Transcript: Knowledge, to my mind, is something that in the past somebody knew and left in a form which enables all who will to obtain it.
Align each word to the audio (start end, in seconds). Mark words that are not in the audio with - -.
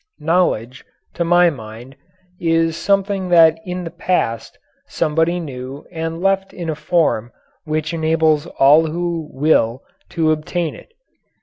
Knowledge, 0.17 0.83
to 1.13 1.23
my 1.23 1.51
mind, 1.51 1.95
is 2.39 2.75
something 2.75 3.29
that 3.29 3.59
in 3.67 3.83
the 3.83 3.91
past 3.91 4.57
somebody 4.87 5.39
knew 5.39 5.85
and 5.91 6.19
left 6.19 6.53
in 6.55 6.71
a 6.71 6.75
form 6.75 7.31
which 7.65 7.93
enables 7.93 8.47
all 8.47 8.87
who 8.87 9.29
will 9.31 9.83
to 10.09 10.31
obtain 10.31 10.73
it. 10.73 10.91